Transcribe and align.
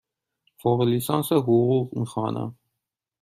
فوق 0.61 0.81
لیسانس 0.81 1.31
حقوق 1.31 1.97
می 1.97 2.05
خوانم. 2.05 2.55